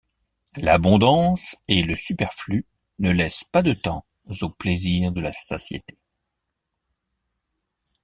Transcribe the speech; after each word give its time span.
L’abondance 0.57 1.55
et 1.67 1.83
le 1.83 1.95
superflu 1.95 2.65
ne 2.97 3.11
laissent 3.11 3.43
pas 3.43 3.61
de 3.61 3.73
temps 3.73 4.03
aux 4.41 4.49
plaisirs 4.49 5.11
de 5.11 5.21
la 5.21 5.31
satiété. 5.31 5.99